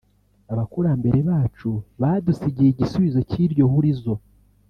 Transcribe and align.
Abakurambere 0.51 1.19
bacu 1.29 1.71
badusigiye 2.01 2.69
igisubizo 2.71 3.19
cy’iryo 3.29 3.65
hurizo 3.71 4.13